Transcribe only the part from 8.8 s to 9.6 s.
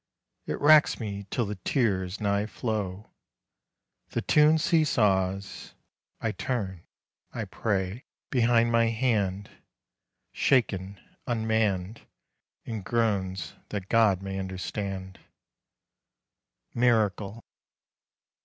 hand,